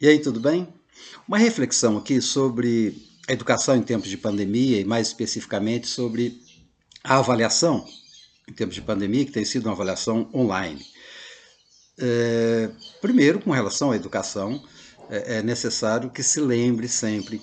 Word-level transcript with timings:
E 0.00 0.08
aí, 0.08 0.18
tudo 0.18 0.40
bem? 0.40 0.66
Uma 1.28 1.36
reflexão 1.36 1.98
aqui 1.98 2.22
sobre 2.22 3.06
a 3.28 3.34
educação 3.34 3.76
em 3.76 3.82
tempos 3.82 4.08
de 4.08 4.16
pandemia 4.16 4.80
e 4.80 4.84
mais 4.84 5.08
especificamente 5.08 5.86
sobre 5.86 6.40
a 7.04 7.18
avaliação 7.18 7.86
em 8.48 8.52
tempos 8.54 8.74
de 8.74 8.80
pandemia, 8.80 9.26
que 9.26 9.30
tem 9.30 9.44
sido 9.44 9.66
uma 9.66 9.72
avaliação 9.72 10.30
online. 10.34 10.82
É, 11.98 12.70
primeiro, 13.02 13.40
com 13.40 13.50
relação 13.50 13.90
à 13.90 13.96
educação, 13.96 14.64
é, 15.10 15.36
é 15.36 15.42
necessário 15.42 16.08
que 16.08 16.22
se 16.22 16.40
lembre 16.40 16.88
sempre 16.88 17.42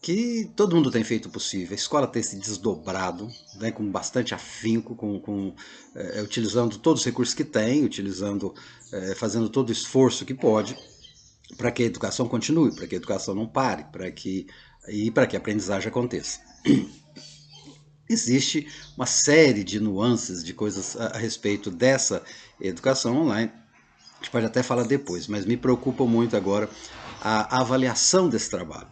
que 0.00 0.50
todo 0.56 0.74
mundo 0.74 0.90
tem 0.90 1.04
feito 1.04 1.26
o 1.26 1.30
possível. 1.30 1.72
A 1.72 1.78
escola 1.78 2.06
tem 2.06 2.22
se 2.22 2.36
desdobrado 2.36 3.28
né, 3.56 3.70
com 3.70 3.84
bastante 3.90 4.34
afinco, 4.34 4.96
com, 4.96 5.20
com 5.20 5.54
é, 5.94 6.22
utilizando 6.22 6.78
todos 6.78 7.02
os 7.02 7.04
recursos 7.04 7.34
que 7.34 7.44
tem, 7.44 7.84
utilizando, 7.84 8.54
é, 8.94 9.14
fazendo 9.14 9.50
todo 9.50 9.68
o 9.68 9.72
esforço 9.72 10.24
que 10.24 10.32
pode 10.32 10.74
para 11.56 11.70
que 11.70 11.82
a 11.82 11.86
educação 11.86 12.28
continue, 12.28 12.74
para 12.74 12.86
que 12.86 12.94
a 12.94 12.98
educação 12.98 13.34
não 13.34 13.46
pare, 13.46 13.84
para 13.84 14.10
que 14.10 14.46
e 14.88 15.10
para 15.10 15.26
que 15.26 15.36
a 15.36 15.38
aprendizagem 15.38 15.88
aconteça. 15.88 16.40
Existe 18.08 18.66
uma 18.96 19.04
série 19.06 19.62
de 19.62 19.78
nuances, 19.78 20.42
de 20.42 20.54
coisas 20.54 20.96
a, 20.96 21.08
a 21.08 21.18
respeito 21.18 21.70
dessa 21.70 22.22
educação 22.60 23.16
online. 23.16 23.52
A 24.14 24.16
gente 24.18 24.30
pode 24.30 24.46
até 24.46 24.62
falar 24.62 24.84
depois, 24.84 25.26
mas 25.26 25.44
me 25.44 25.56
preocupa 25.56 26.04
muito 26.06 26.36
agora 26.36 26.68
a, 27.20 27.60
avaliação 27.60 28.28
desse 28.28 28.48
trabalho. 28.48 28.88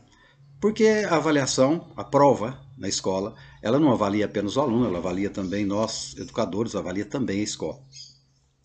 Porque 0.61 0.87
a 1.09 1.17
avaliação, 1.17 1.93
a 1.97 2.05
prova 2.05 2.61
na 2.77 2.89
escola, 2.89 3.35
ela 3.63 3.79
não 3.79 3.91
avalia 3.91 4.27
apenas 4.27 4.57
o 4.57 4.61
aluno, 4.61 4.87
ela 4.87 4.99
avalia 4.99 5.31
também 5.31 5.65
nós, 5.65 6.15
educadores, 6.17 6.75
avalia 6.75 7.05
também 7.05 7.41
a 7.41 7.45
escola. 7.45 7.81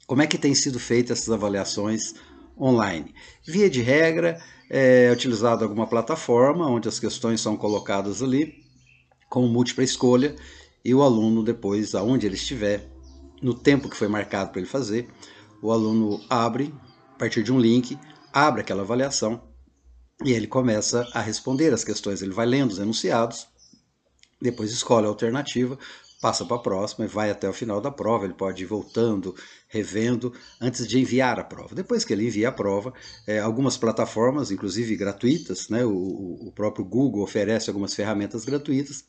Como 0.05 0.21
é 0.21 0.27
que 0.27 0.37
tem 0.37 0.53
sido 0.53 0.79
feitas 0.79 1.19
essas 1.19 1.33
avaliações 1.33 2.13
online. 2.59 3.13
Via 3.45 3.69
de 3.69 3.81
regra, 3.81 4.41
é 4.69 5.11
utilizada 5.11 5.65
alguma 5.65 5.85
plataforma 5.85 6.65
onde 6.65 6.87
as 6.87 6.97
questões 6.97 7.41
são 7.41 7.57
colocadas 7.57 8.23
ali 8.23 8.63
com 9.29 9.45
múltipla 9.47 9.83
escolha 9.83 10.35
e 10.83 10.95
o 10.95 11.01
aluno 11.01 11.43
depois, 11.43 11.93
aonde 11.93 12.25
ele 12.25 12.35
estiver, 12.35 12.89
no 13.41 13.53
tempo 13.53 13.89
que 13.89 13.97
foi 13.97 14.07
marcado 14.07 14.51
para 14.51 14.59
ele 14.59 14.69
fazer, 14.69 15.09
o 15.61 15.71
aluno 15.71 16.21
abre, 16.29 16.73
a 17.13 17.17
partir 17.17 17.43
de 17.43 17.51
um 17.51 17.59
link, 17.59 17.97
abre 18.33 18.61
aquela 18.61 18.81
avaliação 18.81 19.41
e 20.23 20.31
ele 20.31 20.47
começa 20.47 21.07
a 21.13 21.19
responder 21.19 21.73
as 21.73 21.83
questões. 21.83 22.21
Ele 22.21 22.33
vai 22.33 22.45
lendo 22.45 22.71
os 22.71 22.79
enunciados, 22.79 23.47
depois 24.41 24.71
escolhe 24.71 25.05
a 25.05 25.09
alternativa, 25.09 25.77
passa 26.21 26.45
para 26.45 26.55
a 26.55 26.59
próxima 26.59 27.05
e 27.05 27.07
vai 27.07 27.31
até 27.31 27.49
o 27.49 27.53
final 27.53 27.81
da 27.81 27.89
prova. 27.89 28.25
Ele 28.25 28.35
pode 28.35 28.61
ir 28.63 28.67
voltando, 28.67 29.35
revendo, 29.67 30.31
antes 30.61 30.87
de 30.87 30.99
enviar 30.99 31.39
a 31.39 31.43
prova. 31.43 31.73
Depois 31.73 32.05
que 32.05 32.13
ele 32.13 32.27
envia 32.27 32.49
a 32.49 32.51
prova, 32.51 32.93
é, 33.25 33.39
algumas 33.39 33.75
plataformas, 33.75 34.51
inclusive 34.51 34.95
gratuitas, 34.95 35.67
né, 35.67 35.83
o, 35.83 35.91
o 35.91 36.51
próprio 36.53 36.85
Google 36.85 37.23
oferece 37.23 37.69
algumas 37.69 37.95
ferramentas 37.95 38.45
gratuitas, 38.45 39.03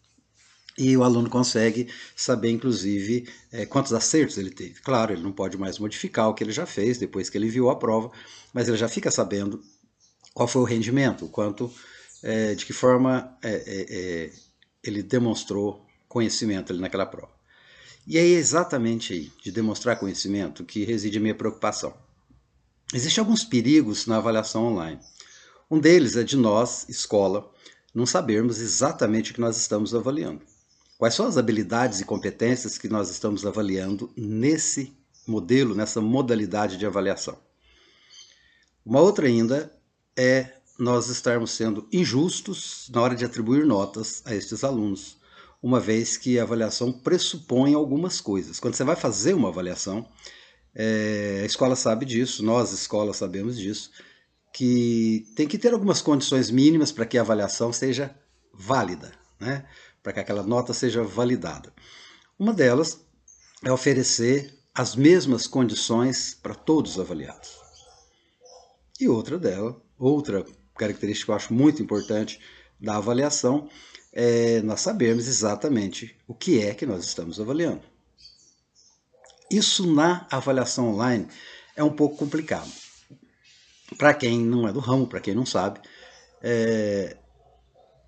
e 0.79 0.97
o 0.97 1.05
aluno 1.05 1.29
consegue 1.29 1.87
saber, 2.17 2.51
inclusive, 2.51 3.29
é, 3.53 3.67
quantos 3.67 3.93
acertos 3.93 4.39
ele 4.39 4.51
teve. 4.51 4.81
Claro, 4.81 5.13
ele 5.13 5.23
não 5.23 5.31
pode 5.31 5.59
mais 5.59 5.79
modificar 5.79 6.31
o 6.31 6.35
que 6.35 6.43
ele 6.43 6.51
já 6.51 6.65
fez 6.65 6.97
depois 6.97 7.29
que 7.29 7.37
ele 7.37 7.47
enviou 7.47 7.69
a 7.69 7.79
prova, 7.79 8.11
mas 8.55 8.69
ele 8.69 8.79
já 8.79 8.89
fica 8.89 9.11
sabendo 9.11 9.61
qual 10.33 10.49
foi 10.49 10.63
o 10.63 10.65
rendimento, 10.65 11.29
quanto, 11.29 11.71
é, 12.23 12.55
de 12.55 12.65
que 12.65 12.73
forma 12.73 13.37
é, 13.43 14.31
ele 14.83 15.03
demonstrou 15.03 15.85
conhecimento 16.13 16.71
ali 16.71 16.81
naquela 16.81 17.07
prova. 17.07 17.33
E 18.07 18.19
é 18.19 18.23
exatamente 18.23 19.15
aí, 19.15 19.33
de 19.43 19.51
demonstrar 19.51 19.99
conhecimento, 19.99 20.63
que 20.63 20.85
reside 20.85 21.17
a 21.17 21.21
minha 21.21 21.35
preocupação. 21.35 21.95
Existem 22.93 23.23
alguns 23.23 23.45
perigos 23.45 24.07
na 24.07 24.19
avaliação 24.19 24.67
online. 24.67 25.01
Um 25.71 25.79
deles 25.79 26.15
é 26.15 26.23
de 26.23 26.37
nós, 26.37 26.87
escola, 26.87 27.51
não 27.95 28.05
sabermos 28.05 28.59
exatamente 28.61 29.31
o 29.31 29.35
que 29.35 29.41
nós 29.41 29.57
estamos 29.57 29.95
avaliando. 29.95 30.43
Quais 30.99 31.15
são 31.15 31.27
as 31.27 31.39
habilidades 31.39 32.01
e 32.01 32.05
competências 32.05 32.77
que 32.77 32.89
nós 32.89 33.09
estamos 33.09 33.47
avaliando 33.47 34.13
nesse 34.15 34.93
modelo, 35.27 35.75
nessa 35.75 36.01
modalidade 36.01 36.77
de 36.77 36.85
avaliação? 36.85 37.39
Uma 38.85 39.01
outra 39.01 39.27
ainda 39.27 39.73
é 40.15 40.57
nós 40.79 41.09
estarmos 41.09 41.53
sendo 41.53 41.89
injustos 41.91 42.91
na 42.93 43.01
hora 43.01 43.15
de 43.15 43.25
atribuir 43.25 43.65
notas 43.65 44.23
a 44.27 44.35
estes 44.35 44.63
alunos, 44.63 45.22
uma 45.63 45.79
vez 45.79 46.17
que 46.17 46.39
a 46.39 46.43
avaliação 46.43 46.93
pressupõe 46.93 47.75
algumas 47.75 48.21
coisas. 48.21 48.59
Quando 48.59 48.75
você 48.75 48.83
vai 48.83 48.97
fazer 48.97 49.33
uma 49.33 49.49
avaliação, 49.49 50.09
é, 50.75 51.41
a 51.43 51.47
escola 51.47 51.77
sabe 51.77 52.05
disso, 52.05 52.43
nós, 52.43 52.73
escola, 52.73 53.15
sabemos 53.15 53.57
disso, 53.57 53.91
que 54.53 55.25
tem 55.37 55.47
que 55.47 55.57
ter 55.57 55.73
algumas 55.73 56.03
condições 56.03 56.51
mínimas 56.51 56.91
para 56.91 57.07
que 57.07 57.17
a 57.17 57.21
avaliação 57.21 57.73
seja 57.73 58.15
válida, 58.53 59.13
né? 59.39 59.65
para 60.03 60.13
que 60.13 60.21
aquela 60.21 60.43
nota 60.43 60.75
seja 60.75 61.03
validada. 61.05 61.73
Uma 62.39 62.53
delas 62.53 63.01
é 63.65 63.71
oferecer 63.71 64.59
as 64.75 64.97
mesmas 64.97 65.47
condições 65.47 66.35
para 66.35 66.55
todos 66.55 66.93
os 66.93 67.01
avaliados. 67.01 67.61
E 68.99 69.09
outra 69.09 69.39
dela, 69.39 69.81
outra 69.99 70.45
característica 70.77 71.27
que 71.27 71.31
eu 71.31 71.37
acho 71.37 71.55
muito 71.55 71.83
importante 71.83 72.41
da 72.81 72.97
avaliação 72.97 73.69
é, 74.13 74.61
nós 74.63 74.81
sabemos 74.81 75.27
exatamente 75.27 76.15
o 76.27 76.35
que 76.35 76.63
é 76.63 76.75
que 76.75 76.85
nós 76.85 77.05
estamos 77.05 77.41
avaliando. 77.41 77.83
Isso 79.51 79.91
na 79.93 80.27
avaliação 80.31 80.91
online 80.91 81.29
é 81.75 81.83
um 81.83 81.95
pouco 81.95 82.17
complicado. 82.17 82.71
Para 83.97 84.15
quem 84.15 84.41
não 84.41 84.69
é 84.69 84.73
do 84.73 84.81
ramo, 84.81 85.07
para 85.07 85.21
quem 85.21 85.35
não 85.35 85.45
sabe, 85.45 85.81
é, 86.43 87.17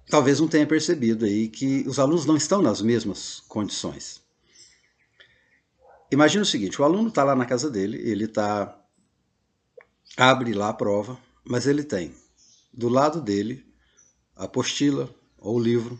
talvez 0.09 0.41
não 0.41 0.48
tenha 0.48 0.66
percebido 0.66 1.25
aí 1.25 1.48
que 1.48 1.84
os 1.87 1.98
alunos 1.98 2.26
não 2.26 2.36
estão 2.36 2.62
nas 2.62 2.81
mesmas 2.81 3.41
condições. 3.48 4.22
Imagina 6.10 6.42
o 6.42 6.47
seguinte: 6.47 6.81
o 6.81 6.84
aluno 6.84 7.09
está 7.09 7.25
lá 7.25 7.34
na 7.34 7.44
casa 7.47 7.71
dele, 7.71 7.98
ele 7.98 8.26
tá 8.26 8.78
abre 10.16 10.53
lá 10.54 10.69
a 10.69 10.75
prova, 10.75 11.19
mas 11.44 11.66
ele 11.66 11.82
tem 11.82 12.15
do 12.72 12.88
lado 12.88 13.21
dele 13.21 13.65
a 14.34 14.44
apostila, 14.44 15.15
ou 15.44 15.60
livro 15.60 15.99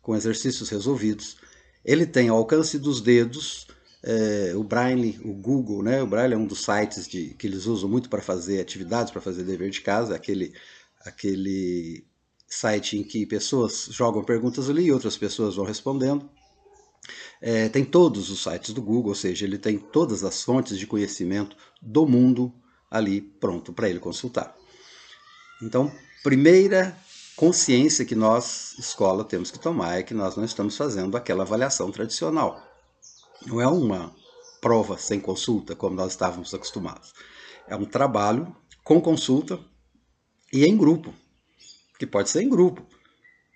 com 0.00 0.14
exercícios 0.14 0.68
resolvidos. 0.68 1.36
Ele 1.84 2.06
tem 2.06 2.28
ao 2.28 2.38
alcance 2.38 2.78
dos 2.78 3.00
dedos 3.00 3.66
é, 4.02 4.52
o 4.54 4.62
Braille, 4.62 5.18
o 5.24 5.32
Google, 5.32 5.82
né? 5.82 6.00
O 6.00 6.06
Braille 6.06 6.34
é 6.34 6.36
um 6.36 6.46
dos 6.46 6.64
sites 6.64 7.08
de, 7.08 7.34
que 7.34 7.46
eles 7.46 7.66
usam 7.66 7.88
muito 7.88 8.08
para 8.08 8.22
fazer 8.22 8.60
atividades, 8.60 9.10
para 9.10 9.20
fazer 9.20 9.42
dever 9.42 9.68
de 9.70 9.80
casa, 9.80 10.14
aquele, 10.14 10.54
aquele 11.04 12.06
site 12.46 12.96
em 12.96 13.02
que 13.02 13.26
pessoas 13.26 13.88
jogam 13.90 14.22
perguntas 14.22 14.70
ali 14.70 14.84
e 14.84 14.92
outras 14.92 15.16
pessoas 15.16 15.56
vão 15.56 15.64
respondendo. 15.64 16.30
É, 17.40 17.68
tem 17.68 17.84
todos 17.84 18.30
os 18.30 18.44
sites 18.44 18.72
do 18.72 18.80
Google, 18.80 19.10
ou 19.10 19.14
seja, 19.16 19.44
ele 19.44 19.58
tem 19.58 19.76
todas 19.76 20.22
as 20.22 20.42
fontes 20.42 20.78
de 20.78 20.86
conhecimento 20.86 21.56
do 21.82 22.06
mundo 22.06 22.54
ali 22.88 23.20
pronto 23.20 23.72
para 23.72 23.88
ele 23.88 23.98
consultar. 23.98 24.56
Então, 25.60 25.90
primeira 26.22 26.96
consciência 27.36 28.04
que 28.04 28.14
nós, 28.14 28.74
escola, 28.78 29.22
temos 29.22 29.50
que 29.50 29.58
tomar 29.58 29.98
é 29.98 30.02
que 30.02 30.14
nós 30.14 30.36
não 30.36 30.44
estamos 30.44 30.76
fazendo 30.76 31.16
aquela 31.16 31.42
avaliação 31.42 31.92
tradicional. 31.92 32.60
Não 33.44 33.60
é 33.60 33.66
uma 33.66 34.14
prova 34.60 34.96
sem 34.96 35.20
consulta, 35.20 35.76
como 35.76 35.94
nós 35.94 36.12
estávamos 36.12 36.52
acostumados. 36.54 37.12
É 37.68 37.76
um 37.76 37.84
trabalho 37.84 38.56
com 38.82 39.00
consulta 39.00 39.60
e 40.52 40.64
em 40.64 40.76
grupo, 40.76 41.12
que 41.98 42.06
pode 42.06 42.30
ser 42.30 42.42
em 42.42 42.48
grupo. 42.48 42.82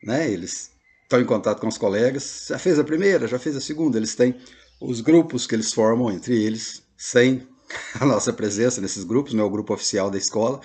Né? 0.03 0.31
Eles 0.31 0.71
estão 1.03 1.21
em 1.21 1.25
contato 1.25 1.61
com 1.61 1.69
os 1.69 1.79
colegas, 1.79 2.47
já 2.49 2.59
fez 2.59 2.79
a 2.79 2.85
primeira, 2.85 3.27
já 3.27 3.39
fez 3.39 3.57
a 3.57 3.61
segunda, 3.61 3.97
eles 3.97 4.15
têm 4.15 4.37
os 4.81 5.01
grupos 5.01 5.47
que 5.47 5.55
eles 5.55 5.73
formam 5.73 6.11
entre 6.11 6.41
eles, 6.41 6.83
sem 6.97 7.49
a 7.99 8.05
nossa 8.05 8.33
presença 8.33 8.81
nesses 8.81 9.05
grupos, 9.05 9.33
não 9.33 9.45
é 9.45 9.47
o 9.47 9.51
grupo 9.51 9.73
oficial 9.73 10.11
da 10.11 10.19
escola. 10.19 10.61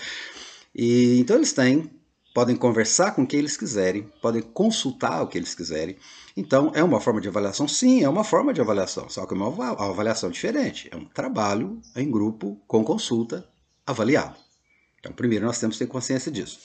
E 0.75 1.17
então 1.19 1.37
eles 1.37 1.53
têm 1.53 1.89
podem 2.35 2.57
conversar 2.57 3.15
com 3.15 3.25
quem 3.25 3.39
eles 3.39 3.55
quiserem, 3.55 4.11
podem 4.21 4.41
consultar 4.41 5.23
o 5.23 5.27
que 5.27 5.37
eles 5.37 5.55
quiserem. 5.55 5.95
Então, 6.35 6.69
é 6.75 6.83
uma 6.83 6.99
forma 6.99 7.21
de 7.21 7.29
avaliação? 7.29 7.65
Sim, 7.65 8.03
é 8.03 8.09
uma 8.09 8.25
forma 8.25 8.53
de 8.53 8.59
avaliação, 8.59 9.07
só 9.07 9.25
que 9.25 9.33
é 9.33 9.37
uma 9.37 9.71
avaliação 9.71 10.29
diferente. 10.29 10.89
É 10.91 10.97
um 10.97 11.05
trabalho 11.05 11.81
em 11.95 12.11
grupo 12.11 12.61
com 12.67 12.83
consulta 12.83 13.47
avaliado. 13.87 14.35
Então, 14.99 15.13
primeiro 15.13 15.45
nós 15.45 15.57
temos 15.59 15.77
que 15.77 15.85
ter 15.85 15.89
consciência 15.89 16.29
disso. 16.29 16.59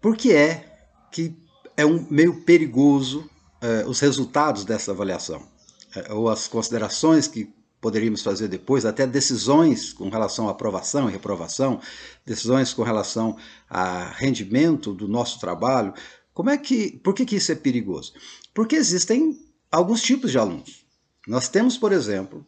Por 0.00 0.16
que 0.16 0.32
é 0.32 0.88
que 1.12 1.36
é 1.76 1.84
um 1.84 2.06
meio 2.10 2.40
perigoso 2.40 3.28
eh, 3.60 3.84
os 3.86 4.00
resultados 4.00 4.64
dessa 4.64 4.92
avaliação? 4.92 5.46
Eh, 5.94 6.10
ou 6.10 6.30
as 6.30 6.48
considerações 6.48 7.28
que 7.28 7.52
poderíamos 7.84 8.22
fazer 8.22 8.48
depois, 8.48 8.86
até 8.86 9.06
decisões 9.06 9.92
com 9.92 10.08
relação 10.08 10.48
à 10.48 10.52
aprovação 10.52 11.06
e 11.06 11.12
reprovação, 11.12 11.82
decisões 12.24 12.72
com 12.72 12.82
relação 12.82 13.36
a 13.68 14.06
rendimento 14.08 14.94
do 14.94 15.06
nosso 15.06 15.38
trabalho. 15.38 15.92
Como 16.32 16.48
é 16.48 16.56
que, 16.56 16.98
por 17.04 17.12
que, 17.12 17.26
que 17.26 17.36
isso 17.36 17.52
é 17.52 17.54
perigoso? 17.54 18.14
Porque 18.54 18.74
existem 18.74 19.38
alguns 19.70 20.00
tipos 20.00 20.30
de 20.30 20.38
alunos. 20.38 20.86
Nós 21.28 21.50
temos, 21.50 21.76
por 21.76 21.92
exemplo, 21.92 22.46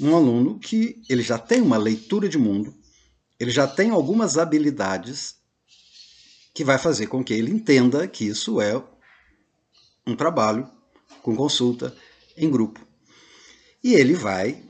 um 0.00 0.16
aluno 0.16 0.58
que 0.58 1.02
ele 1.06 1.22
já 1.22 1.36
tem 1.36 1.60
uma 1.60 1.76
leitura 1.76 2.26
de 2.26 2.38
mundo, 2.38 2.74
ele 3.38 3.50
já 3.50 3.68
tem 3.68 3.90
algumas 3.90 4.38
habilidades 4.38 5.36
que 6.54 6.64
vai 6.64 6.78
fazer 6.78 7.08
com 7.08 7.22
que 7.22 7.34
ele 7.34 7.50
entenda 7.50 8.08
que 8.08 8.24
isso 8.24 8.58
é 8.58 8.82
um 10.06 10.16
trabalho 10.16 10.66
com 11.22 11.36
consulta 11.36 11.94
em 12.38 12.50
grupo. 12.50 12.80
E 13.82 13.94
ele 13.94 14.14
vai, 14.14 14.62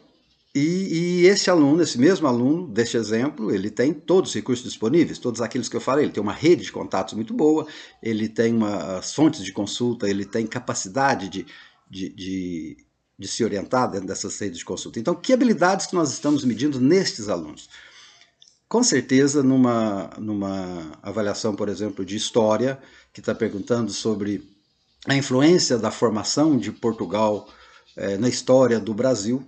e, 0.54 1.22
e, 1.22 1.26
esse 1.26 1.48
aluno, 1.48 1.82
esse 1.82 1.98
mesmo 1.98 2.26
aluno, 2.26 2.68
deste 2.68 2.98
exemplo, 2.98 3.50
ele 3.50 3.70
tem 3.70 3.92
todos 3.94 4.30
os 4.30 4.34
recursos 4.34 4.64
disponíveis, 4.64 5.18
todos 5.18 5.40
aqueles 5.40 5.68
que 5.68 5.76
eu 5.76 5.80
falei. 5.80 6.04
Ele 6.04 6.12
tem 6.12 6.22
uma 6.22 6.32
rede 6.32 6.62
de 6.62 6.72
contatos 6.72 7.14
muito 7.14 7.32
boa, 7.32 7.66
ele 8.02 8.28
tem 8.28 8.52
uma, 8.52 8.98
as 8.98 9.14
fontes 9.14 9.42
de 9.42 9.52
consulta, 9.52 10.08
ele 10.08 10.26
tem 10.26 10.46
capacidade 10.46 11.30
de, 11.30 11.46
de, 11.90 12.08
de, 12.10 12.76
de 13.18 13.28
se 13.28 13.42
orientar 13.42 13.90
dentro 13.90 14.06
dessas 14.06 14.38
redes 14.38 14.58
de 14.58 14.64
consulta. 14.64 15.00
Então, 15.00 15.14
que 15.14 15.32
habilidades 15.32 15.86
que 15.86 15.94
nós 15.94 16.12
estamos 16.12 16.44
medindo 16.44 16.78
nestes 16.78 17.30
alunos? 17.30 17.70
Com 18.68 18.82
certeza, 18.82 19.42
numa, 19.42 20.10
numa 20.18 20.98
avaliação, 21.02 21.54
por 21.54 21.70
exemplo, 21.70 22.04
de 22.04 22.16
história, 22.16 22.78
que 23.10 23.20
está 23.20 23.34
perguntando 23.34 23.90
sobre 23.90 24.46
a 25.06 25.14
influência 25.14 25.78
da 25.78 25.90
formação 25.90 26.58
de 26.58 26.70
Portugal 26.70 27.48
é, 27.96 28.16
na 28.16 28.28
história 28.28 28.78
do 28.80 28.94
Brasil, 28.94 29.44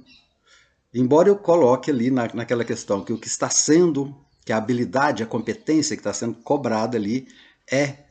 embora 0.93 1.29
eu 1.29 1.37
coloque 1.37 1.91
ali 1.91 2.11
na, 2.11 2.29
naquela 2.35 2.65
questão 2.65 3.05
que 3.05 3.13
o 3.13 3.19
que 3.19 3.27
está 3.27 3.51
sendo, 3.51 4.15
que 4.45 4.53
a 4.53 4.57
habilidade, 4.57 5.23
a 5.23 5.27
competência 5.27 5.97
que 5.97 6.01
está 6.01 6.13
sendo 6.13 6.35
cobrada 6.35 6.97
ali 6.97 7.27
é 7.71 8.05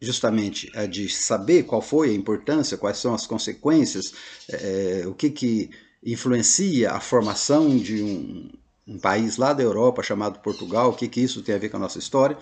justamente 0.00 0.70
a 0.74 0.84
de 0.84 1.08
saber 1.08 1.62
qual 1.62 1.80
foi 1.80 2.10
a 2.10 2.14
importância, 2.14 2.76
quais 2.76 2.98
são 2.98 3.14
as 3.14 3.26
consequências, 3.26 4.12
é, 4.48 5.04
o 5.06 5.14
que, 5.14 5.30
que 5.30 5.70
influencia 6.04 6.90
a 6.90 6.98
formação 6.98 7.78
de 7.78 8.02
um, 8.02 8.50
um 8.86 8.98
país 8.98 9.36
lá 9.36 9.52
da 9.52 9.62
Europa 9.62 10.02
chamado 10.02 10.40
Portugal, 10.40 10.90
o 10.90 10.94
que, 10.94 11.06
que 11.06 11.20
isso 11.20 11.42
tem 11.42 11.54
a 11.54 11.58
ver 11.58 11.68
com 11.68 11.76
a 11.76 11.80
nossa 11.80 12.00
história. 12.00 12.36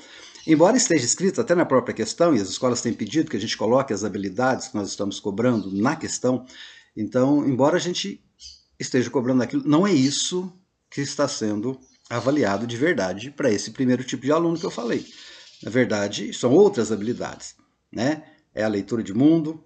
Embora 0.47 0.77
esteja 0.77 1.05
escrito 1.05 1.41
até 1.41 1.55
na 1.55 1.67
própria 1.67 1.95
questão, 1.95 2.35
e 2.35 2.41
as 2.41 2.49
escolas 2.49 2.81
têm 2.81 2.95
pedido 2.95 3.31
que 3.31 3.37
a 3.37 3.41
gente 3.41 3.57
coloque 3.57 3.93
as 3.93 4.05
habilidades 4.05 4.69
que 4.69 4.75
nós 4.75 4.89
estamos 4.89 5.21
cobrando 5.21 5.71
na 5.71 5.95
questão, 5.97 6.47
então, 6.97 7.47
embora 7.49 7.77
a 7.77 7.81
gente 7.81 8.23
esteja 8.79 9.11
cobrando 9.11 9.43
aquilo, 9.43 9.63
não 9.67 9.87
é 9.87 9.93
isso 9.93 10.53
que 10.91 11.01
está 11.01 11.29
sendo 11.29 11.79
avaliado 12.09 12.67
de 12.67 12.77
verdade 12.77 13.31
para 13.31 13.51
esse 13.51 13.71
primeiro 13.71 14.03
tipo 14.03 14.25
de 14.25 14.33
aluno 14.33 14.59
que 14.59 14.67
eu 14.67 14.71
falei. 14.71 15.07
Na 15.63 15.71
verdade, 15.71 16.33
são 16.33 16.53
outras 16.53 16.91
habilidades, 16.91 17.55
né? 17.93 18.25
É 18.55 18.65
a 18.65 18.69
leitura 18.69 19.03
de 19.03 19.15
mundo, 19.15 19.63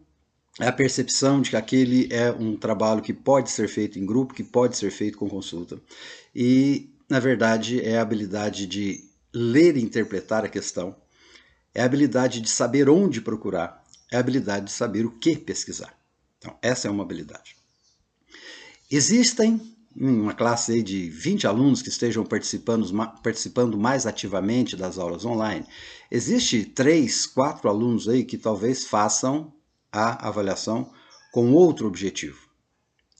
é 0.61 0.67
a 0.67 0.73
percepção 0.73 1.41
de 1.41 1.50
que 1.50 1.56
aquele 1.56 2.09
é 2.12 2.31
um 2.31 2.56
trabalho 2.56 3.00
que 3.00 3.12
pode 3.12 3.50
ser 3.50 3.69
feito 3.69 3.99
em 3.99 4.05
grupo, 4.05 4.35
que 4.35 4.44
pode 4.44 4.76
ser 4.76 4.91
feito 4.91 5.17
com 5.17 5.29
consulta. 5.29 5.81
E, 6.35 6.91
na 7.09 7.19
verdade, 7.19 7.81
é 7.81 7.99
a 7.99 8.03
habilidade 8.03 8.67
de 8.67 9.03
ler 9.32 9.76
e 9.76 9.82
interpretar 9.82 10.44
a 10.44 10.49
questão, 10.49 10.94
é 11.75 11.82
a 11.82 11.87
habilidade 11.87 12.41
de 12.41 12.50
saber 12.50 12.88
onde 12.88 13.21
procurar, 13.21 13.82
é 14.12 14.17
a 14.17 14.21
habilidade 14.21 14.67
de 14.67 14.73
saber 14.73 15.06
o 15.06 15.11
que 15.11 15.37
pesquisar. 15.37 15.93
Então, 16.44 16.58
essa 16.61 16.88
é 16.88 16.91
uma 16.91 17.02
habilidade. 17.02 17.56
Existem 18.91 19.58
uma 19.96 20.35
classe 20.35 20.82
de 20.82 21.08
20 21.08 21.46
alunos 21.46 21.81
que 21.81 21.88
estejam 21.88 22.23
participando, 22.23 22.87
participando 23.23 23.79
mais 23.79 24.06
ativamente 24.06 24.76
das 24.76 24.99
aulas 24.99 25.25
online. 25.25 25.64
Existe 26.11 26.67
três, 26.67 27.25
quatro 27.25 27.67
alunos 27.70 28.11
aí 28.11 28.25
que 28.25 28.37
talvez 28.37 28.85
façam 28.85 29.55
a 29.91 30.29
avaliação 30.29 30.93
com 31.32 31.50
outro 31.52 31.87
objetivo. 31.87 32.38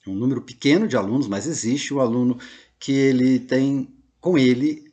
Um 0.06 0.15
número 0.15 0.43
pequeno 0.43 0.87
de 0.87 0.97
alunos, 0.97 1.27
mas 1.27 1.47
existe 1.47 1.94
um 1.94 2.00
aluno 2.00 2.38
que 2.79 2.93
ele 2.93 3.38
tem 3.38 3.88
com 4.20 4.37
ele 4.37 4.93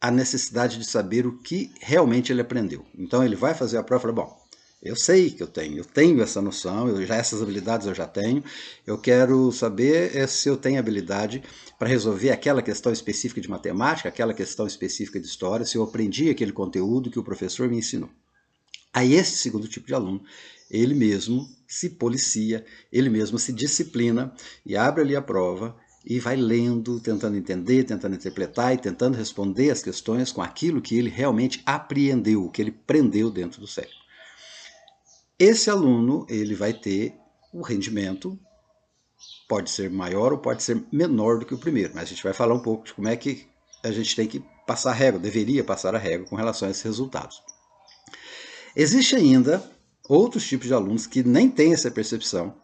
a 0.00 0.10
necessidade 0.10 0.78
de 0.78 0.84
saber 0.86 1.26
o 1.26 1.36
que 1.36 1.70
realmente 1.78 2.32
ele 2.32 2.40
aprendeu. 2.40 2.86
Então 2.96 3.22
ele 3.22 3.36
vai 3.36 3.52
fazer 3.52 3.76
a 3.76 3.82
prova 3.82 4.00
e 4.00 4.02
fala, 4.02 4.14
bom, 4.14 4.39
eu 4.82 4.96
sei 4.96 5.30
que 5.30 5.42
eu 5.42 5.46
tenho, 5.46 5.76
eu 5.76 5.84
tenho 5.84 6.22
essa 6.22 6.40
noção, 6.40 6.88
eu 6.88 7.04
já 7.04 7.16
essas 7.16 7.42
habilidades 7.42 7.86
eu 7.86 7.94
já 7.94 8.06
tenho. 8.06 8.42
Eu 8.86 8.96
quero 8.96 9.52
saber 9.52 10.16
é, 10.16 10.26
se 10.26 10.48
eu 10.48 10.56
tenho 10.56 10.78
habilidade 10.78 11.42
para 11.78 11.88
resolver 11.88 12.30
aquela 12.30 12.62
questão 12.62 12.90
específica 12.90 13.42
de 13.42 13.50
matemática, 13.50 14.08
aquela 14.08 14.32
questão 14.32 14.66
específica 14.66 15.20
de 15.20 15.26
história, 15.26 15.66
se 15.66 15.76
eu 15.76 15.82
aprendi 15.82 16.30
aquele 16.30 16.52
conteúdo 16.52 17.10
que 17.10 17.18
o 17.18 17.22
professor 17.22 17.68
me 17.68 17.76
ensinou. 17.76 18.08
Aí 18.90 19.12
esse 19.12 19.36
segundo 19.36 19.68
tipo 19.68 19.86
de 19.86 19.94
aluno, 19.94 20.22
ele 20.70 20.94
mesmo 20.94 21.46
se 21.68 21.90
policia, 21.90 22.64
ele 22.90 23.10
mesmo 23.10 23.38
se 23.38 23.52
disciplina 23.52 24.34
e 24.64 24.76
abre 24.76 25.02
ali 25.02 25.14
a 25.14 25.20
prova 25.20 25.76
e 26.06 26.18
vai 26.18 26.36
lendo, 26.36 26.98
tentando 27.00 27.36
entender, 27.36 27.84
tentando 27.84 28.14
interpretar 28.16 28.72
e 28.74 28.78
tentando 28.78 29.18
responder 29.18 29.70
as 29.70 29.82
questões 29.82 30.32
com 30.32 30.40
aquilo 30.40 30.80
que 30.80 30.96
ele 30.96 31.10
realmente 31.10 31.62
apreendeu, 31.66 32.48
que 32.48 32.62
ele 32.62 32.70
prendeu 32.72 33.30
dentro 33.30 33.60
do 33.60 33.66
cérebro. 33.66 33.99
Esse 35.40 35.70
aluno 35.70 36.26
ele 36.28 36.54
vai 36.54 36.74
ter 36.74 37.14
o 37.50 37.62
rendimento 37.62 38.38
pode 39.48 39.70
ser 39.70 39.88
maior 39.88 40.32
ou 40.32 40.38
pode 40.38 40.62
ser 40.62 40.84
menor 40.92 41.38
do 41.38 41.46
que 41.46 41.54
o 41.54 41.58
primeiro, 41.58 41.94
mas 41.94 42.04
a 42.04 42.06
gente 42.06 42.22
vai 42.22 42.34
falar 42.34 42.52
um 42.52 42.60
pouco 42.60 42.84
de 42.84 42.92
como 42.92 43.08
é 43.08 43.16
que 43.16 43.48
a 43.82 43.90
gente 43.90 44.14
tem 44.14 44.28
que 44.28 44.44
passar 44.66 44.90
a 44.90 44.94
régua, 44.94 45.18
deveria 45.18 45.64
passar 45.64 45.94
a 45.94 45.98
régua 45.98 46.26
com 46.26 46.36
relação 46.36 46.68
a 46.68 46.70
esses 46.70 46.82
resultados. 46.82 47.42
Existe 48.76 49.16
ainda 49.16 49.64
outros 50.06 50.46
tipos 50.46 50.66
de 50.66 50.74
alunos 50.74 51.06
que 51.06 51.22
nem 51.22 51.50
têm 51.50 51.72
essa 51.72 51.90
percepção, 51.90 52.54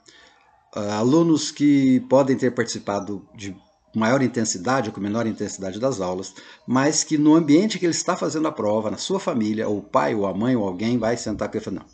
uh, 0.76 0.80
alunos 0.98 1.50
que 1.50 2.00
podem 2.10 2.36
ter 2.36 2.54
participado 2.54 3.26
de 3.34 3.56
maior 3.96 4.20
intensidade 4.20 4.90
ou 4.90 4.94
com 4.94 5.00
menor 5.00 5.26
intensidade 5.26 5.80
das 5.80 6.02
aulas, 6.02 6.34
mas 6.66 7.02
que 7.02 7.16
no 7.16 7.34
ambiente 7.34 7.78
que 7.78 7.86
ele 7.86 7.94
está 7.94 8.14
fazendo 8.14 8.46
a 8.46 8.52
prova, 8.52 8.90
na 8.90 8.98
sua 8.98 9.18
família, 9.18 9.66
ou 9.66 9.78
o 9.78 9.82
pai 9.82 10.14
ou 10.14 10.26
a 10.26 10.34
mãe 10.34 10.54
ou 10.54 10.68
alguém 10.68 10.98
vai 10.98 11.16
sentar 11.16 11.50
e 11.54 11.60
falar, 11.60 11.76
não, 11.76 11.86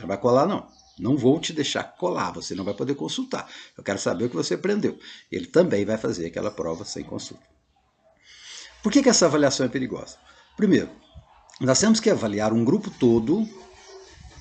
não 0.00 0.08
vai 0.08 0.18
colar 0.18 0.46
não, 0.46 0.66
não 0.98 1.16
vou 1.16 1.40
te 1.40 1.52
deixar 1.52 1.84
colar, 1.84 2.32
você 2.32 2.54
não 2.54 2.64
vai 2.64 2.74
poder 2.74 2.94
consultar, 2.94 3.48
eu 3.76 3.82
quero 3.82 3.98
saber 3.98 4.24
o 4.24 4.30
que 4.30 4.36
você 4.36 4.54
aprendeu. 4.54 4.98
Ele 5.30 5.46
também 5.46 5.84
vai 5.84 5.96
fazer 5.96 6.26
aquela 6.26 6.50
prova 6.50 6.84
sem 6.84 7.02
consulta. 7.02 7.44
Por 8.82 8.90
que, 8.90 9.02
que 9.02 9.08
essa 9.08 9.26
avaliação 9.26 9.66
é 9.66 9.68
perigosa? 9.68 10.16
Primeiro, 10.56 10.90
nós 11.60 11.78
temos 11.78 12.00
que 12.00 12.10
avaliar 12.10 12.52
um 12.52 12.64
grupo 12.64 12.90
todo 12.90 13.46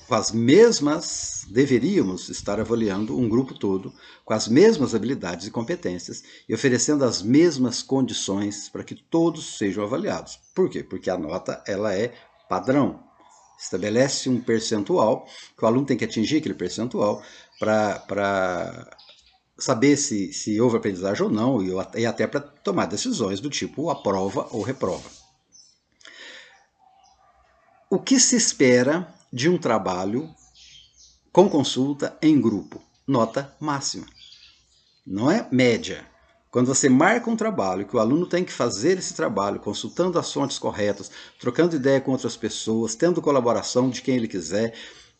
com 0.08 0.16
as 0.16 0.32
mesmas, 0.32 1.46
deveríamos 1.50 2.30
estar 2.30 2.60
avaliando 2.60 3.16
um 3.16 3.30
grupo 3.30 3.54
todo 3.54 3.94
com 4.26 4.34
as 4.34 4.48
mesmas 4.48 4.96
habilidades 4.96 5.46
e 5.46 5.52
competências 5.52 6.24
e 6.48 6.54
oferecendo 6.54 7.06
as 7.06 7.22
mesmas 7.22 7.84
condições 7.84 8.70
para 8.70 8.84
que 8.84 8.96
todos 8.96 9.58
sejam 9.58 9.84
avaliados. 9.84 10.40
Por 10.56 10.68
quê? 10.68 10.82
Porque 10.82 11.12
a 11.12 11.18
nota 11.18 11.64
ela 11.68 11.94
é 11.94 12.16
padrão. 12.50 13.04
Estabelece 13.60 14.30
um 14.30 14.40
percentual, 14.40 15.28
que 15.58 15.64
o 15.64 15.68
aluno 15.68 15.86
tem 15.86 15.98
que 15.98 16.06
atingir 16.06 16.38
aquele 16.38 16.54
percentual 16.54 17.22
para 17.60 18.98
saber 19.58 19.98
se, 19.98 20.32
se 20.32 20.60
houve 20.62 20.78
aprendizagem 20.78 21.24
ou 21.24 21.30
não 21.30 21.60
e 21.96 22.06
até 22.06 22.26
para 22.26 22.40
tomar 22.40 22.86
decisões 22.86 23.42
do 23.42 23.50
tipo 23.50 23.90
aprova 23.90 24.48
ou 24.52 24.62
reprova. 24.62 25.10
O 27.90 28.00
que 28.00 28.20
se 28.20 28.36
espera 28.36 29.14
de 29.32 29.50
um 29.50 29.58
trabalho 29.58 30.34
com 31.32 31.50
consulta 31.50 32.18
em 32.22 32.40
grupo. 32.40 32.82
Nota 33.08 33.56
máxima. 33.60 34.06
Não 35.06 35.30
é 35.30 35.48
média. 35.52 36.06
Quando 36.52 36.68
você 36.68 36.90
marca 36.90 37.30
um 37.30 37.36
trabalho 37.36 37.86
que 37.86 37.96
o 37.96 38.00
aluno 38.00 38.26
tem 38.26 38.44
que 38.44 38.52
fazer 38.52 38.98
esse 38.98 39.14
trabalho, 39.14 39.60
consultando 39.60 40.18
as 40.18 40.34
fontes 40.34 40.58
corretas, 40.58 41.12
trocando 41.40 41.76
ideia 41.76 42.02
com 42.02 42.12
outras 42.12 42.36
pessoas, 42.36 42.96
tendo 42.96 43.22
colaboração 43.22 43.90
de 43.90 44.02
quem 44.02 44.16
ele 44.16 44.28
quiser, 44.28 44.74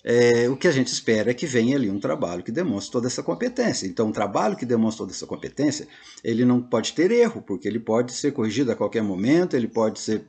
é, 0.04 0.50
o 0.50 0.56
que 0.56 0.68
a 0.68 0.72
gente 0.72 0.88
espera 0.88 1.30
é 1.30 1.34
que 1.34 1.46
venha 1.46 1.76
ali 1.76 1.90
um 1.90 2.00
trabalho 2.00 2.42
que 2.42 2.52
demonstre 2.52 2.92
toda 2.92 3.08
essa 3.08 3.22
competência. 3.22 3.86
Então, 3.86 4.08
um 4.08 4.12
trabalho 4.12 4.56
que 4.56 4.66
demonstre 4.66 5.00
toda 5.00 5.12
essa 5.12 5.28
competência, 5.28 5.88
ele 6.24 6.46
não 6.46 6.62
pode 6.62 6.94
ter 6.94 7.12
erro, 7.12 7.42
porque 7.42 7.68
ele 7.68 7.80
pode 7.80 8.14
ser 8.14 8.32
corrigido 8.32 8.72
a 8.72 8.76
qualquer 8.76 9.04
momento, 9.04 9.56
ele 9.56 9.68
pode 9.68 10.00
ser 10.00 10.26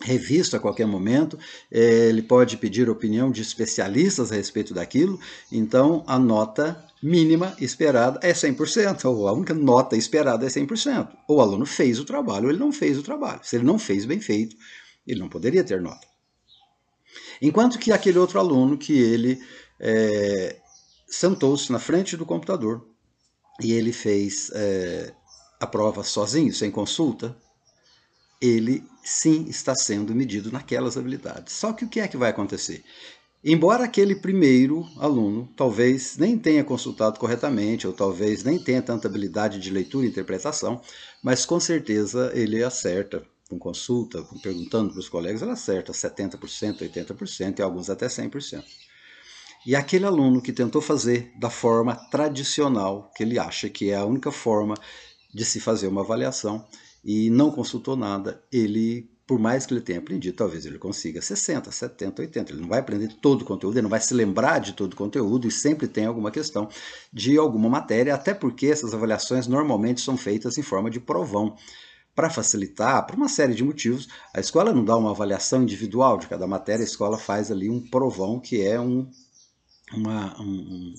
revisto 0.00 0.56
a 0.56 0.60
qualquer 0.60 0.86
momento, 0.86 1.38
é, 1.70 2.08
ele 2.08 2.22
pode 2.22 2.56
pedir 2.56 2.90
opinião 2.90 3.30
de 3.30 3.40
especialistas 3.40 4.32
a 4.32 4.34
respeito 4.34 4.74
daquilo, 4.74 5.18
então 5.50 6.02
a 6.06 6.18
nota 6.18 6.84
mínima 7.04 7.54
esperada 7.60 8.18
é 8.22 8.32
100%, 8.32 9.04
ou 9.04 9.28
a 9.28 9.32
única 9.32 9.52
nota 9.52 9.94
esperada 9.94 10.46
é 10.46 10.48
100%. 10.48 11.14
Ou 11.28 11.36
o 11.36 11.40
aluno 11.42 11.66
fez 11.66 11.98
o 12.00 12.04
trabalho 12.04 12.46
ou 12.46 12.50
ele 12.50 12.58
não 12.58 12.72
fez 12.72 12.96
o 12.96 13.02
trabalho. 13.02 13.40
Se 13.42 13.56
ele 13.56 13.64
não 13.64 13.78
fez 13.78 14.06
bem 14.06 14.20
feito, 14.20 14.56
ele 15.06 15.20
não 15.20 15.28
poderia 15.28 15.62
ter 15.62 15.82
nota. 15.82 16.06
Enquanto 17.42 17.78
que 17.78 17.92
aquele 17.92 18.18
outro 18.18 18.38
aluno 18.38 18.78
que 18.78 18.94
ele 18.94 19.38
é, 19.78 20.56
sentou-se 21.06 21.70
na 21.70 21.78
frente 21.78 22.16
do 22.16 22.24
computador 22.24 22.88
e 23.60 23.74
ele 23.74 23.92
fez 23.92 24.50
é, 24.54 25.12
a 25.60 25.66
prova 25.66 26.02
sozinho, 26.02 26.54
sem 26.54 26.70
consulta, 26.70 27.36
ele 28.40 28.82
sim 29.02 29.44
está 29.46 29.74
sendo 29.74 30.14
medido 30.14 30.50
naquelas 30.50 30.96
habilidades. 30.96 31.52
Só 31.52 31.74
que 31.74 31.84
o 31.84 31.88
que 31.88 32.00
é 32.00 32.08
que 32.08 32.16
vai 32.16 32.30
acontecer? 32.30 32.82
Embora 33.46 33.84
aquele 33.84 34.14
primeiro 34.14 34.88
aluno 34.96 35.46
talvez 35.54 36.16
nem 36.16 36.38
tenha 36.38 36.64
consultado 36.64 37.20
corretamente, 37.20 37.86
ou 37.86 37.92
talvez 37.92 38.42
nem 38.42 38.58
tenha 38.58 38.80
tanta 38.80 39.06
habilidade 39.06 39.60
de 39.60 39.70
leitura 39.70 40.06
e 40.06 40.08
interpretação, 40.08 40.80
mas 41.22 41.44
com 41.44 41.60
certeza 41.60 42.32
ele 42.34 42.64
acerta 42.64 43.22
com 43.50 43.58
consulta, 43.58 44.22
com, 44.22 44.38
perguntando 44.38 44.92
para 44.92 45.00
os 45.00 45.10
colegas, 45.10 45.42
ela 45.42 45.52
acerta 45.52 45.92
70%, 45.92 46.78
80% 46.78 47.58
e 47.58 47.62
alguns 47.62 47.90
até 47.90 48.06
100%. 48.06 48.64
E 49.66 49.76
aquele 49.76 50.06
aluno 50.06 50.40
que 50.40 50.52
tentou 50.52 50.80
fazer 50.80 51.30
da 51.38 51.50
forma 51.50 51.96
tradicional, 52.10 53.10
que 53.14 53.22
ele 53.22 53.38
acha 53.38 53.68
que 53.68 53.90
é 53.90 53.96
a 53.96 54.06
única 54.06 54.32
forma 54.32 54.74
de 55.34 55.44
se 55.44 55.60
fazer 55.60 55.86
uma 55.88 56.00
avaliação, 56.00 56.66
e 57.04 57.28
não 57.28 57.50
consultou 57.50 57.94
nada, 57.94 58.42
ele, 58.50 59.10
por 59.26 59.38
mais 59.38 59.64
que 59.64 59.72
ele 59.72 59.80
tenha 59.80 59.98
aprendido, 59.98 60.36
talvez 60.36 60.66
ele 60.66 60.78
consiga 60.78 61.22
60, 61.22 61.72
70, 61.72 62.22
80. 62.22 62.52
Ele 62.52 62.60
não 62.60 62.68
vai 62.68 62.80
aprender 62.80 63.08
todo 63.22 63.42
o 63.42 63.44
conteúdo, 63.44 63.74
ele 63.74 63.82
não 63.82 63.90
vai 63.90 64.00
se 64.00 64.12
lembrar 64.12 64.58
de 64.58 64.74
todo 64.74 64.92
o 64.92 64.96
conteúdo 64.96 65.48
e 65.48 65.50
sempre 65.50 65.88
tem 65.88 66.04
alguma 66.04 66.30
questão 66.30 66.68
de 67.12 67.38
alguma 67.38 67.68
matéria, 67.68 68.14
até 68.14 68.34
porque 68.34 68.66
essas 68.66 68.92
avaliações 68.92 69.46
normalmente 69.46 70.00
são 70.00 70.16
feitas 70.16 70.58
em 70.58 70.62
forma 70.62 70.90
de 70.90 71.00
provão 71.00 71.56
para 72.14 72.30
facilitar, 72.30 73.04
por 73.06 73.16
uma 73.16 73.28
série 73.28 73.54
de 73.54 73.64
motivos, 73.64 74.08
a 74.32 74.38
escola 74.38 74.72
não 74.72 74.84
dá 74.84 74.96
uma 74.96 75.10
avaliação 75.10 75.62
individual 75.62 76.16
de 76.16 76.28
cada 76.28 76.46
matéria, 76.46 76.84
a 76.84 76.86
escola 76.86 77.18
faz 77.18 77.50
ali 77.50 77.68
um 77.68 77.80
provão 77.80 78.38
que 78.38 78.62
é 78.62 78.78
um 78.78 79.10
uma, 79.92 80.40
um, 80.40 80.94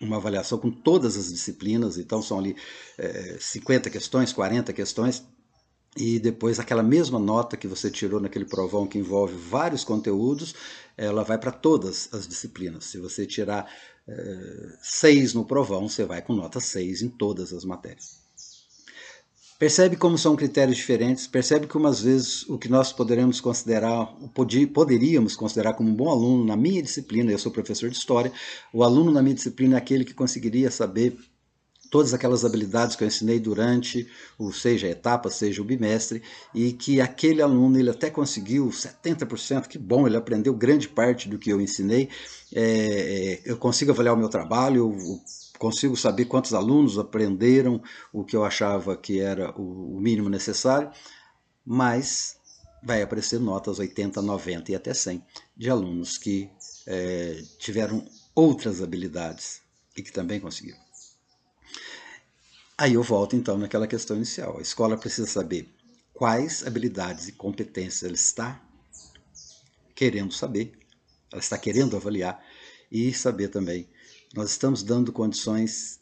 uma 0.00 0.16
avaliação 0.16 0.58
com 0.58 0.70
todas 0.70 1.16
as 1.16 1.30
disciplinas, 1.30 1.98
então 1.98 2.22
são 2.22 2.38
ali 2.38 2.56
é, 2.96 3.36
50 3.38 3.90
questões, 3.90 4.32
40 4.32 4.72
questões, 4.72 5.24
e 5.96 6.18
depois 6.18 6.60
aquela 6.60 6.82
mesma 6.82 7.18
nota 7.18 7.56
que 7.56 7.66
você 7.66 7.90
tirou 7.90 8.20
naquele 8.20 8.44
provão 8.44 8.86
que 8.86 8.98
envolve 8.98 9.34
vários 9.34 9.82
conteúdos, 9.82 10.54
ela 10.96 11.24
vai 11.24 11.36
para 11.36 11.50
todas 11.50 12.08
as 12.12 12.28
disciplinas. 12.28 12.84
Se 12.84 12.98
você 12.98 13.26
tirar 13.26 13.70
é, 14.06 14.78
6 14.82 15.34
no 15.34 15.44
provão, 15.44 15.88
você 15.88 16.04
vai 16.04 16.22
com 16.22 16.32
nota 16.32 16.60
6 16.60 17.02
em 17.02 17.08
todas 17.08 17.52
as 17.52 17.64
matérias. 17.64 18.20
Percebe 19.58 19.94
como 19.94 20.16
são 20.16 20.36
critérios 20.36 20.78
diferentes, 20.78 21.26
percebe 21.26 21.66
que 21.66 21.76
umas 21.76 22.00
vezes 22.00 22.48
o 22.48 22.56
que 22.56 22.66
nós 22.66 22.94
poderemos 22.94 23.42
considerar, 23.42 24.06
poderíamos 24.72 25.36
considerar 25.36 25.74
como 25.74 25.90
um 25.90 25.94
bom 25.94 26.08
aluno 26.08 26.46
na 26.46 26.56
minha 26.56 26.82
disciplina, 26.82 27.30
eu 27.30 27.38
sou 27.38 27.52
professor 27.52 27.90
de 27.90 27.96
história, 27.96 28.32
o 28.72 28.82
aluno 28.82 29.10
na 29.10 29.20
minha 29.20 29.34
disciplina 29.34 29.74
é 29.74 29.78
aquele 29.78 30.02
que 30.02 30.14
conseguiria 30.14 30.70
saber 30.70 31.14
todas 31.90 32.14
aquelas 32.14 32.44
habilidades 32.44 32.94
que 32.94 33.02
eu 33.02 33.08
ensinei 33.08 33.40
durante, 33.40 34.08
ou 34.38 34.52
seja, 34.52 34.86
a 34.86 34.90
etapa, 34.90 35.28
seja 35.28 35.60
o 35.60 35.64
bimestre, 35.64 36.22
e 36.54 36.72
que 36.72 37.00
aquele 37.00 37.42
aluno 37.42 37.78
ele 37.78 37.90
até 37.90 38.08
conseguiu 38.08 38.68
70%, 38.68 39.66
que 39.66 39.76
bom, 39.76 40.06
ele 40.06 40.16
aprendeu 40.16 40.54
grande 40.54 40.88
parte 40.88 41.28
do 41.28 41.38
que 41.38 41.50
eu 41.50 41.60
ensinei, 41.60 42.08
é, 42.54 42.62
é 42.62 43.42
eu 43.44 43.56
consigo 43.56 43.90
avaliar 43.90 44.14
o 44.14 44.18
meu 44.18 44.28
trabalho, 44.28 44.88
o 44.88 45.20
consigo 45.60 45.94
saber 45.94 46.24
quantos 46.24 46.54
alunos 46.54 46.98
aprenderam 46.98 47.82
o 48.10 48.24
que 48.24 48.34
eu 48.34 48.42
achava 48.42 48.96
que 48.96 49.20
era 49.20 49.50
o 49.60 50.00
mínimo 50.00 50.30
necessário, 50.30 50.90
mas 51.66 52.38
vai 52.82 53.02
aparecer 53.02 53.38
notas 53.38 53.78
80, 53.78 54.22
90 54.22 54.72
e 54.72 54.74
até 54.74 54.94
100 54.94 55.22
de 55.54 55.68
alunos 55.68 56.16
que 56.16 56.48
é, 56.86 57.42
tiveram 57.58 58.02
outras 58.34 58.80
habilidades 58.80 59.60
e 59.94 60.02
que 60.02 60.10
também 60.10 60.40
conseguiram. 60.40 60.89
Aí 62.80 62.94
eu 62.94 63.02
volto 63.02 63.36
então 63.36 63.58
naquela 63.58 63.86
questão 63.86 64.16
inicial. 64.16 64.56
A 64.56 64.62
escola 64.62 64.96
precisa 64.96 65.28
saber 65.28 65.68
quais 66.14 66.66
habilidades 66.66 67.28
e 67.28 67.32
competências 67.32 68.02
ela 68.04 68.14
está 68.14 68.58
querendo 69.94 70.32
saber, 70.32 70.72
ela 71.30 71.42
está 71.42 71.58
querendo 71.58 71.94
avaliar 71.94 72.42
e 72.90 73.12
saber 73.12 73.48
também 73.48 73.86
nós 74.34 74.52
estamos 74.52 74.82
dando 74.82 75.12
condições 75.12 76.00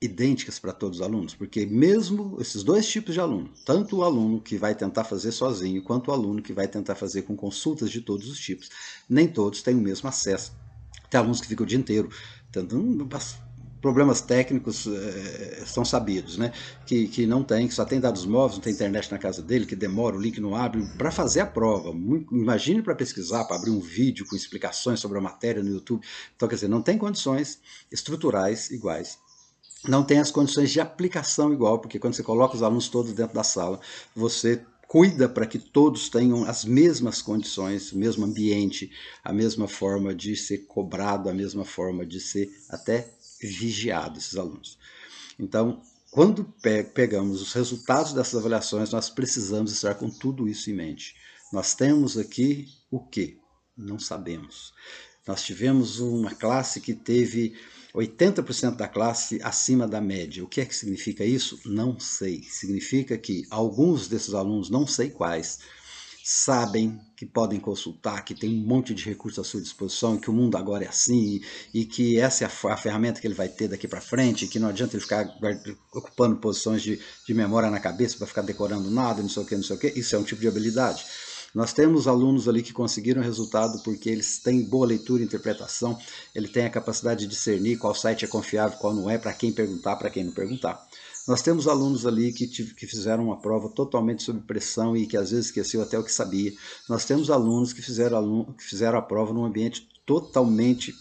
idênticas 0.00 0.60
para 0.60 0.72
todos 0.72 1.00
os 1.00 1.04
alunos, 1.04 1.34
porque 1.34 1.66
mesmo 1.66 2.36
esses 2.40 2.62
dois 2.62 2.86
tipos 2.86 3.12
de 3.12 3.18
aluno, 3.18 3.52
tanto 3.64 3.96
o 3.96 4.04
aluno 4.04 4.40
que 4.40 4.56
vai 4.56 4.76
tentar 4.76 5.02
fazer 5.02 5.32
sozinho, 5.32 5.82
quanto 5.82 6.12
o 6.12 6.14
aluno 6.14 6.40
que 6.40 6.52
vai 6.52 6.68
tentar 6.68 6.94
fazer 6.94 7.22
com 7.22 7.34
consultas 7.34 7.90
de 7.90 8.00
todos 8.00 8.28
os 8.30 8.38
tipos, 8.38 8.68
nem 9.08 9.26
todos 9.26 9.60
têm 9.60 9.74
o 9.74 9.80
mesmo 9.80 10.08
acesso. 10.08 10.52
Tem 11.10 11.18
alunos 11.18 11.40
que 11.40 11.48
ficam 11.48 11.64
o 11.64 11.68
dia 11.68 11.78
inteiro 11.78 12.08
tentando 12.52 13.04
problemas 13.86 14.20
técnicos 14.20 14.84
é, 14.88 15.62
são 15.64 15.84
sabidos, 15.84 16.36
né? 16.36 16.52
Que, 16.84 17.06
que 17.06 17.24
não 17.24 17.44
tem, 17.44 17.68
que 17.68 17.74
só 17.74 17.84
tem 17.84 18.00
dados 18.00 18.26
móveis, 18.26 18.54
não 18.56 18.60
tem 18.64 18.72
internet 18.72 19.12
na 19.12 19.16
casa 19.16 19.40
dele, 19.40 19.64
que 19.64 19.76
demora, 19.76 20.16
o 20.16 20.20
link 20.20 20.40
não 20.40 20.56
abre, 20.56 20.84
para 20.98 21.12
fazer 21.12 21.38
a 21.38 21.46
prova. 21.46 21.90
Imagine 22.32 22.82
para 22.82 22.96
pesquisar, 22.96 23.44
para 23.44 23.54
abrir 23.54 23.70
um 23.70 23.78
vídeo 23.78 24.26
com 24.26 24.34
explicações 24.34 24.98
sobre 24.98 25.18
a 25.18 25.20
matéria 25.20 25.62
no 25.62 25.70
YouTube. 25.70 26.04
Então, 26.34 26.48
quer 26.48 26.56
dizer, 26.56 26.68
não 26.68 26.82
tem 26.82 26.98
condições 26.98 27.60
estruturais 27.88 28.72
iguais. 28.72 29.18
Não 29.86 30.02
tem 30.02 30.18
as 30.18 30.32
condições 30.32 30.72
de 30.72 30.80
aplicação 30.80 31.52
igual, 31.52 31.78
porque 31.78 32.00
quando 32.00 32.14
você 32.14 32.24
coloca 32.24 32.56
os 32.56 32.64
alunos 32.64 32.88
todos 32.88 33.12
dentro 33.12 33.36
da 33.36 33.44
sala, 33.44 33.78
você 34.16 34.60
cuida 34.88 35.28
para 35.28 35.46
que 35.46 35.58
todos 35.58 36.08
tenham 36.08 36.44
as 36.44 36.64
mesmas 36.64 37.20
condições, 37.20 37.92
o 37.92 37.98
mesmo 37.98 38.24
ambiente, 38.24 38.90
a 39.22 39.32
mesma 39.32 39.66
forma 39.66 40.14
de 40.14 40.36
ser 40.36 40.58
cobrado, 40.66 41.28
a 41.28 41.34
mesma 41.34 41.64
forma 41.64 42.06
de 42.06 42.20
ser 42.20 42.48
até 42.68 43.15
vigiado 43.40 44.18
esses 44.18 44.36
alunos. 44.36 44.78
Então, 45.38 45.82
quando 46.10 46.44
pegamos 46.94 47.42
os 47.42 47.52
resultados 47.52 48.12
dessas 48.12 48.36
avaliações, 48.36 48.90
nós 48.90 49.10
precisamos 49.10 49.72
estar 49.72 49.94
com 49.94 50.08
tudo 50.08 50.48
isso 50.48 50.70
em 50.70 50.74
mente. 50.74 51.14
Nós 51.52 51.74
temos 51.74 52.16
aqui 52.16 52.68
o 52.90 53.00
que? 53.00 53.38
Não 53.76 53.98
sabemos. 53.98 54.72
Nós 55.26 55.42
tivemos 55.42 56.00
uma 56.00 56.34
classe 56.34 56.80
que 56.80 56.94
teve 56.94 57.54
80% 57.94 58.76
da 58.76 58.88
classe 58.88 59.40
acima 59.42 59.86
da 59.88 60.00
média. 60.00 60.44
O 60.44 60.48
que 60.48 60.60
é 60.60 60.64
que 60.64 60.74
significa 60.74 61.24
isso? 61.24 61.58
Não 61.64 61.98
sei. 61.98 62.42
Significa 62.44 63.18
que 63.18 63.44
alguns 63.50 64.08
desses 64.08 64.34
alunos, 64.34 64.70
não 64.70 64.86
sei 64.86 65.10
quais, 65.10 65.58
sabem 66.28 67.00
que 67.16 67.24
podem 67.24 67.60
consultar, 67.60 68.24
que 68.24 68.34
tem 68.34 68.50
um 68.50 68.66
monte 68.66 68.92
de 68.92 69.04
recursos 69.04 69.38
à 69.38 69.44
sua 69.44 69.60
disposição, 69.60 70.18
que 70.18 70.28
o 70.28 70.32
mundo 70.32 70.56
agora 70.56 70.84
é 70.84 70.88
assim 70.88 71.40
e, 71.72 71.84
que 71.84 72.18
essa 72.18 72.42
é 72.42 72.46
a, 72.48 72.76
ferramenta 72.76 73.20
que 73.20 73.28
ele 73.28 73.34
vai 73.34 73.48
ter 73.48 73.68
daqui 73.68 73.86
para 73.86 74.00
frente, 74.00 74.48
que 74.48 74.58
não 74.58 74.68
adianta 74.68 74.96
ele 74.96 75.02
ficar 75.02 75.32
ocupando 75.94 76.34
posições 76.38 76.82
de, 76.82 77.00
de 77.24 77.32
memória 77.32 77.70
na 77.70 77.78
cabeça 77.78 78.18
para 78.18 78.26
ficar 78.26 78.42
decorando 78.42 78.90
nada, 78.90 79.22
não 79.22 79.28
sei 79.28 79.44
o 79.44 79.46
que, 79.46 79.54
não 79.54 79.62
sei 79.62 79.76
o 79.76 79.78
que. 79.78 79.86
Isso 79.94 80.16
é 80.16 80.18
um 80.18 80.24
tipo 80.24 80.40
de 80.40 80.48
habilidade. 80.48 81.06
Nós 81.54 81.72
temos 81.72 82.08
alunos 82.08 82.48
ali 82.48 82.60
que 82.60 82.72
conseguiram 82.72 83.22
resultado 83.22 83.80
porque 83.84 84.10
eles 84.10 84.40
têm 84.40 84.64
boa 84.64 84.84
leitura 84.84 85.22
e 85.22 85.26
interpretação, 85.26 85.96
ele 86.34 86.48
tem 86.48 86.66
a 86.66 86.70
capacidade 86.70 87.20
de 87.20 87.28
discernir 87.28 87.78
qual 87.78 87.94
site 87.94 88.24
é 88.24 88.28
confiável, 88.28 88.76
qual 88.78 88.92
não 88.92 89.08
é, 89.08 89.16
para 89.16 89.32
quem 89.32 89.52
perguntar, 89.52 89.94
para 89.94 90.10
quem 90.10 90.24
não 90.24 90.32
perguntar. 90.32 90.85
Nós 91.26 91.42
temos 91.42 91.66
alunos 91.66 92.06
ali 92.06 92.32
que, 92.32 92.46
que 92.46 92.86
fizeram 92.86 93.24
uma 93.24 93.40
prova 93.40 93.68
totalmente 93.68 94.22
sob 94.22 94.40
pressão 94.40 94.96
e 94.96 95.06
que 95.06 95.16
às 95.16 95.30
vezes 95.30 95.46
esqueceu 95.46 95.82
até 95.82 95.98
o 95.98 96.04
que 96.04 96.12
sabia. 96.12 96.52
Nós 96.88 97.04
temos 97.04 97.30
alunos 97.30 97.72
que 97.72 97.82
fizeram, 97.82 98.16
aluno, 98.16 98.54
que 98.54 98.62
fizeram 98.62 98.98
a 98.98 99.02
prova 99.02 99.32
num 99.32 99.44
ambiente 99.44 99.88
totalmente 100.06 100.94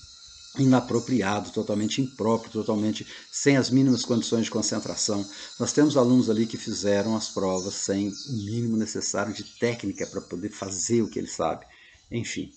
inapropriado, 0.58 1.52
totalmente 1.52 2.02
impróprio, 2.02 2.52
totalmente 2.52 3.06
sem 3.32 3.58
as 3.58 3.70
mínimas 3.70 4.04
condições 4.04 4.46
de 4.46 4.52
concentração. 4.52 5.24
Nós 5.60 5.74
temos 5.74 5.96
alunos 5.96 6.30
ali 6.30 6.48
que 6.48 6.58
fizeram 6.58 7.16
as 7.16 7.30
provas 7.30 7.76
sem 7.76 8.10
o 8.10 8.34
mínimo 8.46 8.78
necessário 8.78 9.34
de 9.34 9.44
técnica 9.44 10.08
para 10.08 10.22
poder 10.22 10.50
fazer 10.50 11.02
o 11.02 11.10
que 11.10 11.20
ele 11.20 11.28
sabe. 11.28 11.66
Enfim, 12.12 12.52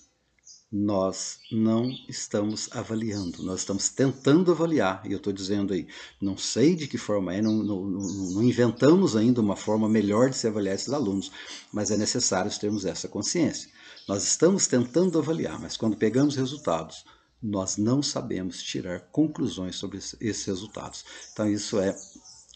nós 0.71 1.39
não 1.51 1.89
estamos 2.07 2.69
avaliando, 2.71 3.41
nós 3.41 3.61
estamos 3.61 3.89
tentando 3.89 4.51
avaliar, 4.51 5.01
e 5.03 5.11
eu 5.11 5.17
estou 5.17 5.33
dizendo 5.33 5.73
aí, 5.73 5.87
não 6.21 6.37
sei 6.37 6.75
de 6.75 6.87
que 6.87 6.97
forma 6.97 7.33
é, 7.33 7.41
não, 7.41 7.63
não, 7.63 7.85
não, 7.85 8.43
inventamos 8.43 9.15
ainda 9.15 9.41
uma 9.41 9.55
forma 9.55 9.89
melhor 9.89 10.29
de 10.29 10.37
se 10.37 10.47
avaliar 10.47 10.75
esses 10.75 10.93
alunos, 10.93 11.31
mas 11.73 11.89
é 11.89 11.97
necessário 11.97 12.51
termos 12.59 12.85
essa 12.85 13.07
consciência. 13.07 13.69
Nós 14.07 14.23
estamos 14.23 14.67
tentando 14.67 15.17
avaliar, 15.17 15.59
mas 15.59 15.75
quando 15.75 15.97
pegamos 15.97 16.35
resultados, 16.35 17.03
nós 17.41 17.77
não 17.77 18.03
sabemos 18.03 18.61
tirar 18.61 18.99
conclusões 19.11 19.75
sobre 19.75 19.97
esses 19.97 20.45
resultados. 20.45 21.03
Então, 21.31 21.49
isso 21.49 21.79
é 21.79 21.95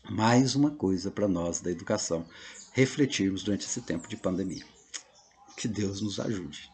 mais 0.10 0.56
uma 0.56 0.72
coisa 0.72 1.10
para 1.10 1.28
nós 1.28 1.62
da 1.62 1.72
educação 1.72 2.28
refletirmos 2.74 3.44
durante 3.44 3.66
esse 3.66 3.82
tempo 3.82 4.08
de 4.08 4.18
pandemia. 4.18 4.66
Que 5.58 5.68
Deus 5.68 6.02
nos 6.02 6.20
ajude. 6.20 6.73